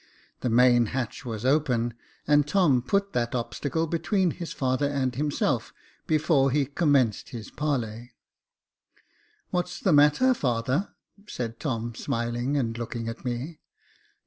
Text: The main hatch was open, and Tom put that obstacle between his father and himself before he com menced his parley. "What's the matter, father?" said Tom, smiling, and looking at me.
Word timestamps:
The 0.39 0.49
main 0.49 0.87
hatch 0.97 1.25
was 1.25 1.45
open, 1.45 1.93
and 2.25 2.47
Tom 2.47 2.81
put 2.81 3.13
that 3.13 3.35
obstacle 3.35 3.85
between 3.85 4.31
his 4.31 4.51
father 4.51 4.87
and 4.87 5.13
himself 5.13 5.73
before 6.07 6.49
he 6.49 6.65
com 6.65 6.93
menced 6.93 7.29
his 7.29 7.51
parley. 7.51 8.15
"What's 9.51 9.79
the 9.79 9.93
matter, 9.93 10.33
father?" 10.33 10.95
said 11.27 11.59
Tom, 11.59 11.93
smiling, 11.93 12.57
and 12.57 12.75
looking 12.79 13.07
at 13.09 13.23
me. 13.23 13.59